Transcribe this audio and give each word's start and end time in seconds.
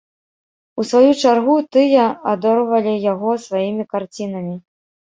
У 0.79 0.85
сваю 0.91 1.11
чаргу 1.25 1.57
тыя 1.77 2.07
адорвалі 2.33 2.97
яго 3.13 3.39
сваімі 3.47 3.83
карцінамі. 3.97 4.55